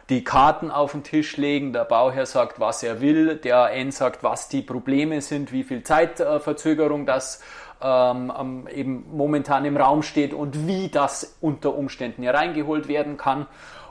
[0.09, 4.22] die Karten auf den Tisch legen, der Bauherr sagt, was er will, der AN sagt,
[4.22, 7.42] was die Probleme sind, wie viel Zeitverzögerung das
[7.82, 13.46] ähm, eben momentan im Raum steht und wie das unter Umständen hereingeholt werden kann.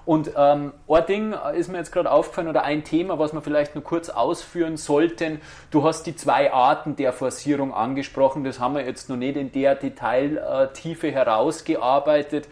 [0.05, 3.73] Und ähm, ein Ding ist mir jetzt gerade aufgefallen oder ein Thema, was wir vielleicht
[3.73, 5.41] nur kurz ausführen sollten.
[5.71, 8.43] Du hast die zwei Arten der Forcierung angesprochen.
[8.43, 12.47] Das haben wir jetzt noch nicht in der Detailtiefe herausgearbeitet.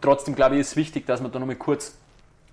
[0.00, 1.94] Trotzdem glaube ich, ist wichtig, dass wir da nochmal kurz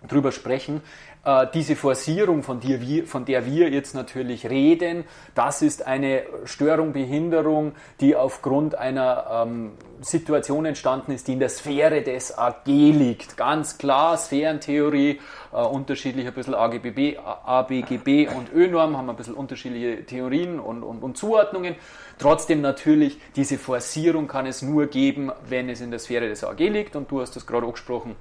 [0.07, 0.81] drüber sprechen.
[1.25, 5.03] Äh, diese Forcierung, von der, wir, von der wir jetzt natürlich reden,
[5.35, 11.49] das ist eine Störung, Behinderung, die aufgrund einer ähm, Situation entstanden ist, die in der
[11.49, 13.35] Sphäre des AG liegt.
[13.35, 15.19] Ganz klar, Sphärentheorie,
[15.51, 21.03] äh, unterschiedlich ein bisschen AGBB, ABGB und ÖNorm haben ein bisschen unterschiedliche Theorien und, und,
[21.03, 21.75] und Zuordnungen.
[22.17, 26.59] Trotzdem natürlich, diese Forcierung kann es nur geben, wenn es in der Sphäre des AG
[26.59, 28.15] liegt und du hast das gerade angesprochen,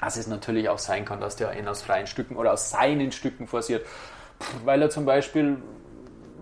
[0.00, 3.12] dass es natürlich auch sein kann, dass der einen aus freien Stücken oder aus seinen
[3.12, 3.86] Stücken forciert,
[4.64, 5.58] weil er zum Beispiel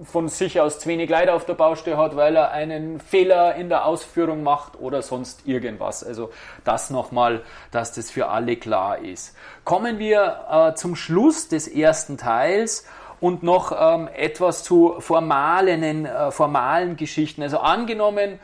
[0.05, 3.69] von sich aus zu wenig Leute auf der Baustelle hat, weil er einen Fehler in
[3.69, 6.05] der Ausführung macht oder sonst irgendwas.
[6.05, 6.31] Also
[6.65, 9.35] das nochmal, dass das für alle klar ist.
[9.65, 12.87] Kommen wir äh, zum Schluss des ersten Teils
[13.21, 17.43] und noch ähm, etwas zu formalen, äh, formalen Geschichten.
[17.43, 18.39] Also angenommen,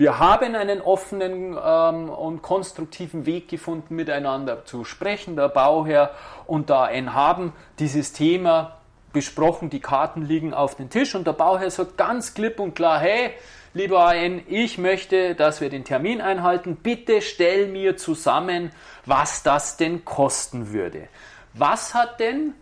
[0.00, 6.12] wir haben einen offenen ähm, und konstruktiven Weg gefunden, miteinander zu sprechen, der Bauherr
[6.46, 8.78] und der AN haben dieses Thema
[9.12, 12.98] besprochen, die Karten liegen auf dem Tisch und der Bauherr sagt ganz klipp und klar,
[12.98, 13.32] hey,
[13.74, 18.72] lieber AN, ich möchte, dass wir den Termin einhalten, bitte stell mir zusammen,
[19.04, 21.08] was das denn kosten würde.
[21.52, 22.54] Was hat denn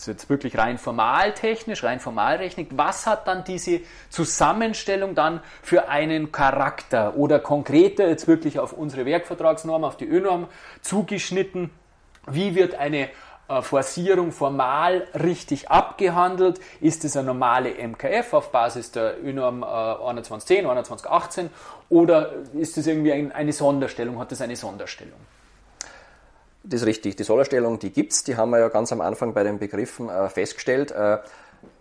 [0.00, 6.32] ist jetzt wirklich rein formaltechnisch, rein formalrechnik, was hat dann diese Zusammenstellung dann für einen
[6.32, 10.48] Charakter oder konkreter jetzt wirklich auf unsere Werkvertragsnorm, auf die ÖNorm
[10.80, 11.70] zugeschnitten?
[12.26, 13.08] Wie wird eine
[13.48, 16.60] äh, Forcierung formal richtig abgehandelt?
[16.80, 21.50] Ist es eine normale MKF auf Basis der ÖNorm äh, 2110, 2118
[21.88, 24.18] oder ist es irgendwie ein, eine Sonderstellung?
[24.18, 25.18] Hat es eine Sonderstellung?
[26.62, 27.16] Das ist richtig.
[27.16, 28.24] Die Sonderstellung, die gibt's.
[28.24, 30.90] Die haben wir ja ganz am Anfang bei den Begriffen äh, festgestellt.
[30.90, 31.18] Äh,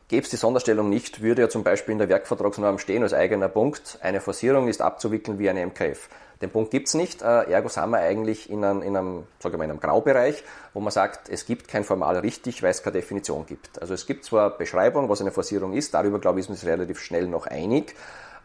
[0.10, 3.48] Gäbe es die Sonderstellung nicht, würde ja zum Beispiel in der Werkvertragsnorm stehen als eigener
[3.48, 6.10] Punkt, eine Forcierung ist abzuwickeln wie eine MKF.
[6.42, 9.58] Den Punkt gibt's nicht, äh, ergo sind wir eigentlich in einem, in einem, sag ich
[9.60, 12.94] mal, in einem Graubereich, wo man sagt, es gibt kein formal richtig, weil es keine
[12.94, 13.80] Definition gibt.
[13.80, 16.68] Also es gibt zwar Beschreibung, was eine Forcierung ist, darüber glaube ich, ist man sich
[16.68, 17.94] relativ schnell noch einig.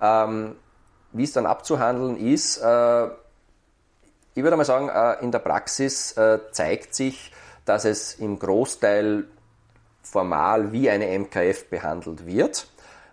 [0.02, 0.56] Ähm,
[1.12, 3.08] wie es dann abzuhandeln ist, äh,
[4.34, 7.32] ich würde mal sagen, äh, in der Praxis äh, zeigt sich,
[7.64, 9.24] dass es im Großteil
[10.02, 12.66] formal wie eine MKF behandelt wird,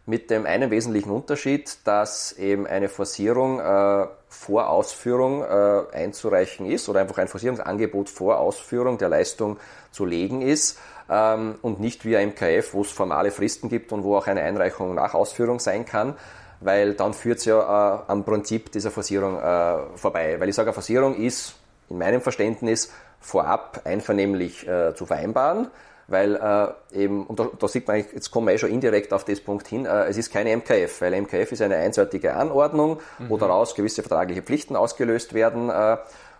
[0.05, 7.01] mit dem einen wesentlichen Unterschied, dass eben eine Forcierung äh, vor Ausführung einzureichen ist oder
[7.01, 9.57] einfach ein Forcierungsangebot vor Ausführung der Leistung
[9.91, 10.79] zu legen ist
[11.09, 14.41] ähm, und nicht wie ein MKF, wo es formale Fristen gibt und wo auch eine
[14.41, 16.15] Einreichung nach Ausführung sein kann
[16.61, 20.39] weil dann führt es ja äh, am Prinzip dieser Forcierung äh, vorbei.
[20.39, 21.55] Weil ich sage, eine Forcierung ist
[21.89, 25.67] in meinem Verständnis vorab einvernehmlich äh, zu vereinbaren,
[26.07, 29.25] weil äh, eben, und da, da, sieht man, jetzt kommen wir eh schon indirekt auf
[29.25, 33.29] das Punkt hin, äh, es ist keine MKF, weil MKF ist eine einseitige Anordnung, mhm.
[33.29, 35.69] wo daraus gewisse vertragliche Pflichten ausgelöst werden.
[35.69, 35.97] Äh,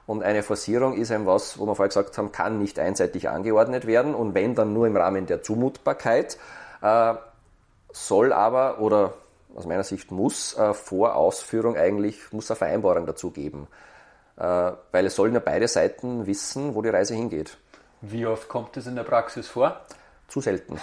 [0.07, 3.85] und eine Forcierung ist ein was, wo wir vorher gesagt haben, kann nicht einseitig angeordnet
[3.87, 6.37] werden und wenn dann nur im Rahmen der Zumutbarkeit,
[7.93, 9.13] soll aber oder
[9.55, 13.67] aus meiner Sicht muss äh, vor Ausführung eigentlich muss eine Vereinbarung dazu geben.
[14.37, 17.57] Äh, weil es sollen ja beide Seiten wissen, wo die Reise hingeht.
[18.01, 19.81] Wie oft kommt es in der Praxis vor?
[20.27, 20.79] Zu selten.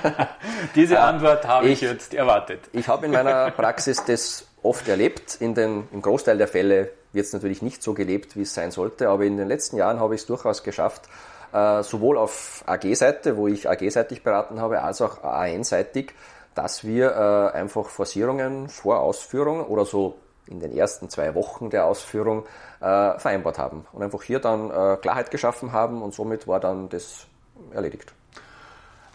[0.74, 2.60] Diese äh, Antwort habe ich, ich, jetzt erwartet.
[2.72, 5.36] Ich habe in meiner Praxis das oft erlebt.
[5.40, 8.70] In den, Im Großteil der Fälle wird es natürlich nicht so gelebt, wie es sein
[8.70, 11.08] sollte, aber in den letzten Jahren habe ich es durchaus geschafft,
[11.52, 16.12] äh, sowohl auf AG-Seite, wo ich AG-seitig beraten habe, als auch AN-seitig
[16.56, 20.16] dass wir äh, einfach Forcierungen vor Ausführung oder so
[20.46, 22.44] in den ersten zwei Wochen der Ausführung
[22.80, 26.88] äh, vereinbart haben und einfach hier dann äh, Klarheit geschaffen haben und somit war dann
[26.88, 27.26] das
[27.72, 28.12] erledigt.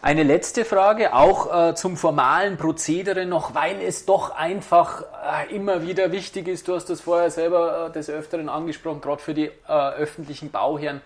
[0.02, 5.82] Eine letzte Frage, auch äh, zum formalen Prozedere noch, weil es doch einfach äh, immer
[5.82, 6.66] wieder wichtig ist.
[6.66, 11.02] Du hast das vorher selber äh, des Öfteren angesprochen, gerade für die äh, öffentlichen Bauherren.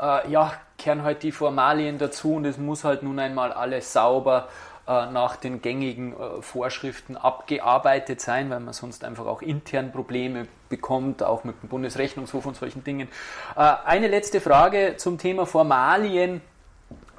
[0.00, 4.48] Äh, ja, kehren halt die Formalien dazu und es muss halt nun einmal alles sauber
[4.86, 11.42] nach den gängigen Vorschriften abgearbeitet sein, weil man sonst einfach auch intern Probleme bekommt, auch
[11.42, 13.08] mit dem Bundesrechnungshof und solchen Dingen.
[13.56, 16.40] Eine letzte Frage zum Thema Formalien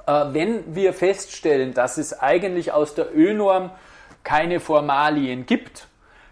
[0.08, 3.70] äh, wenn wir feststellen, dass es eigentlich aus der ÖNorm
[4.24, 5.86] keine Formalien gibt,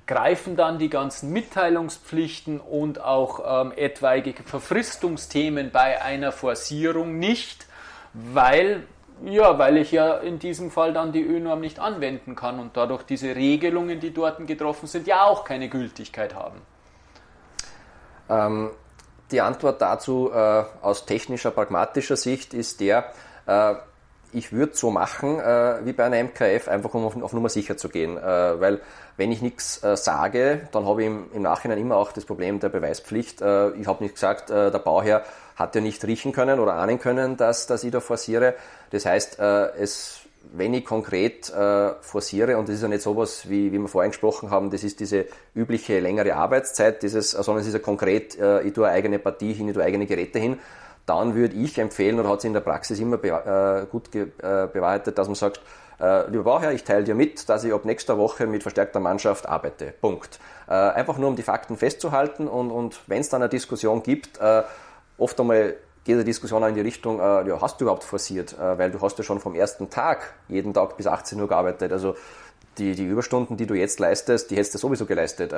[0.06, 7.66] greifen dann die ganzen Mitteilungspflichten und auch ähm, etwaige Verfristungsthemen bei einer Forcierung nicht,
[8.14, 8.84] weil,
[9.24, 13.02] ja, weil ich ja in diesem Fall dann die ÖNorm nicht anwenden kann und dadurch
[13.02, 16.60] diese Regelungen, die dort getroffen sind, ja auch keine Gültigkeit haben.
[18.28, 18.70] Ähm,
[19.30, 23.12] die Antwort dazu äh, aus technischer, pragmatischer Sicht ist der,
[23.46, 23.74] äh,
[24.32, 27.76] ich würde so machen äh, wie bei einer MKF, einfach um auf, auf Nummer sicher
[27.76, 28.18] zu gehen.
[28.18, 28.80] Äh, weil
[29.16, 32.60] wenn ich nichts äh, sage, dann habe ich im, im, Nachhinein immer auch das Problem
[32.60, 33.40] der Beweispflicht.
[33.40, 35.24] Äh, ich habe nicht gesagt, äh, der Bauherr
[35.56, 38.54] hat ja nicht riechen können oder ahnen können, dass, dass ich da forciere.
[38.90, 40.20] Das heißt, es,
[40.52, 41.52] wenn ich konkret
[42.02, 45.00] forciere, und das ist ja nicht sowas, wie, wie wir vorhin gesprochen haben, das ist
[45.00, 49.54] diese übliche längere Arbeitszeit, dieses, sondern es ist ja konkret, ich tue eine eigene Partie
[49.54, 50.58] hin, ich tue eigene Geräte hin
[51.06, 54.26] dann würde ich empfehlen, oder hat sich in der Praxis immer äh, gut äh,
[54.72, 55.60] bewahrheitet, dass man sagt,
[56.00, 59.48] äh, lieber Bauherr, ich teile dir mit, dass ich ab nächster Woche mit verstärkter Mannschaft
[59.48, 59.94] arbeite.
[60.00, 60.38] Punkt.
[60.68, 64.38] Äh, einfach nur, um die Fakten festzuhalten und, und wenn es dann eine Diskussion gibt,
[64.38, 64.64] äh,
[65.18, 65.74] oft einmal
[66.04, 68.56] geht die Diskussion auch in die Richtung, äh, ja, hast du überhaupt forciert?
[68.58, 71.92] weil du hast ja schon vom ersten Tag jeden Tag bis 18 Uhr gearbeitet.
[71.92, 72.14] Also
[72.78, 75.52] die, die Überstunden, die du jetzt leistest, die hättest du sowieso geleistet.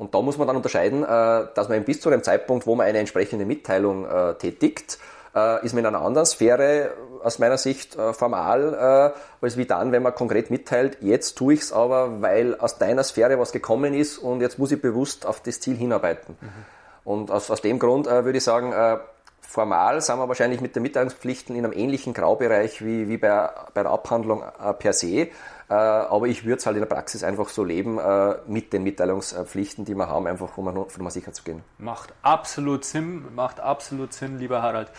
[0.00, 1.06] Und da muss man dann unterscheiden, äh,
[1.54, 4.98] dass man bis zu dem Zeitpunkt, wo man eine entsprechende Mitteilung äh, tätigt,
[5.34, 10.02] äh, ist man in einer anderen Sphäre aus meiner Sicht formal, als wie dann, wenn
[10.02, 14.16] man konkret mitteilt, jetzt tue ich es aber, weil aus deiner Sphäre was gekommen ist
[14.16, 16.38] und jetzt muss ich bewusst auf das Ziel hinarbeiten.
[16.40, 16.48] Mhm.
[17.04, 18.72] Und aus, aus dem Grund würde ich sagen,
[19.40, 23.82] formal sind wir wahrscheinlich mit den Mitteilungspflichten in einem ähnlichen Graubereich wie, wie bei, bei
[23.82, 24.44] der Abhandlung
[24.78, 25.28] per se.
[25.70, 28.82] Äh, aber ich würde es halt in der Praxis einfach so leben, äh, mit den
[28.82, 31.62] Mitteilungspflichten, die wir haben, einfach um mal sicher zu gehen.
[31.78, 34.90] Macht absolut Sinn, macht absolut Sinn, lieber Harald.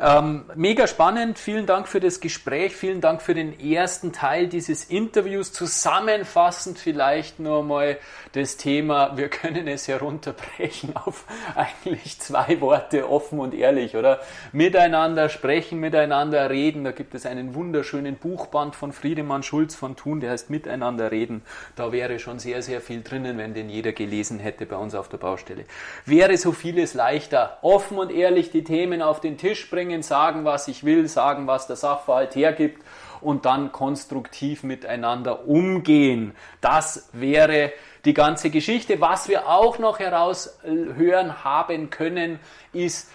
[0.00, 1.38] Ähm, mega spannend.
[1.38, 2.74] Vielen Dank für das Gespräch.
[2.74, 5.52] Vielen Dank für den ersten Teil dieses Interviews.
[5.52, 7.98] Zusammenfassend vielleicht nur mal
[8.32, 9.16] das Thema.
[9.16, 14.20] Wir können es herunterbrechen auf eigentlich zwei Worte, offen und ehrlich, oder?
[14.52, 16.84] Miteinander sprechen, miteinander reden.
[16.84, 21.42] Da gibt es einen wunderschönen Buchband von Friedemann Schulz von Thun, der heißt Miteinander reden.
[21.76, 25.08] Da wäre schon sehr, sehr viel drinnen, wenn den jeder gelesen hätte bei uns auf
[25.08, 25.64] der Baustelle.
[26.06, 27.58] Wäre so vieles leichter.
[27.62, 31.48] Offen und ehrlich die Themen auf den Tisch bringen bringen, sagen, was ich will, sagen,
[31.48, 32.84] was der Sachverhalt hergibt
[33.20, 36.34] und dann konstruktiv miteinander umgehen.
[36.60, 37.72] Das wäre
[38.04, 39.00] die ganze Geschichte.
[39.00, 42.38] Was wir auch noch heraushören haben können,
[42.72, 43.10] ist,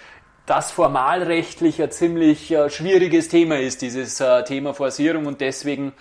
[0.46, 5.94] dass formalrechtlich ein ziemlich äh, schwieriges Thema ist, dieses äh, Thema Forcierung und deswegen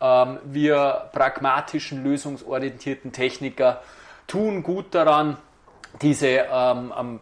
[0.00, 3.82] ähm, wir pragmatischen, lösungsorientierten Techniker
[4.26, 5.36] tun gut daran,
[6.00, 7.20] diese ähm,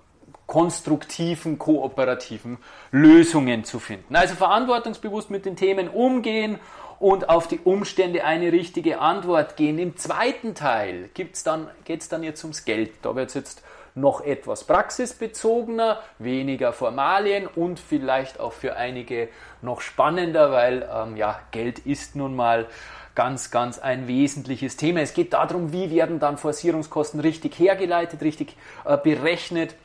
[0.52, 2.58] konstruktiven, kooperativen
[2.90, 4.14] Lösungen zu finden.
[4.14, 6.58] Also verantwortungsbewusst mit den Themen umgehen
[6.98, 9.78] und auf die Umstände eine richtige Antwort gehen.
[9.78, 11.08] Im zweiten Teil
[11.44, 12.92] dann, geht es dann jetzt ums Geld.
[13.00, 13.62] Da wird es jetzt
[13.94, 19.30] noch etwas praxisbezogener, weniger Formalien und vielleicht auch für einige
[19.62, 22.66] noch spannender, weil ähm, ja, Geld ist nun mal
[23.14, 25.00] ganz, ganz ein wesentliches Thema.
[25.00, 29.76] Es geht darum, wie werden dann Forcierungskosten richtig hergeleitet, richtig äh, berechnet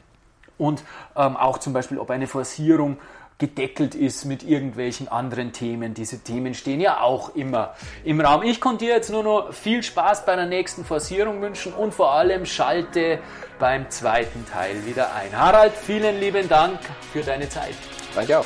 [0.57, 0.83] und
[1.15, 2.97] ähm, auch zum Beispiel, ob eine Forcierung
[3.37, 5.93] gedeckelt ist mit irgendwelchen anderen Themen.
[5.93, 8.41] Diese Themen stehen ja auch immer im Raum.
[8.41, 12.13] Ich konnte dir jetzt nur noch viel Spaß bei der nächsten Forcierung wünschen und vor
[12.13, 13.19] allem schalte
[13.59, 15.37] beim zweiten Teil wieder ein.
[15.37, 16.79] Harald, vielen lieben Dank
[17.13, 17.75] für deine Zeit.
[18.15, 18.45] Danke auch.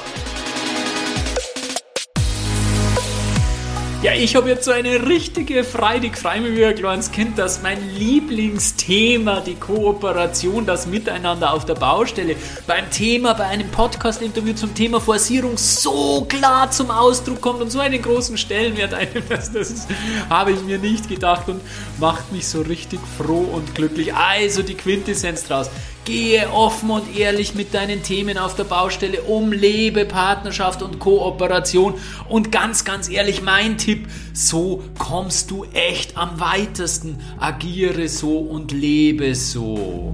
[4.04, 7.78] Ja, ich habe jetzt so eine richtige Freude gefreut wie ein kleines Kind, dass mein
[8.00, 12.36] Lieblingsthema, die Kooperation, das Miteinander auf der Baustelle,
[12.66, 17.80] beim Thema, bei einem Podcast-Interview zum Thema Forcierung so klar zum Ausdruck kommt und so
[17.80, 19.30] einen großen Stellenwert einnimmt.
[19.30, 19.88] Das, das
[20.32, 21.62] habe ich mir nicht gedacht und
[22.00, 24.16] macht mich so richtig froh und glücklich.
[24.16, 25.70] Also die Quintessenz draus
[26.04, 31.94] Gehe offen und ehrlich mit deinen Themen auf der Baustelle um, lebe Partnerschaft und Kooperation.
[32.28, 37.20] Und ganz, ganz ehrlich, mein Tipp, so kommst du echt am weitesten.
[37.40, 40.14] Agiere so und lebe so.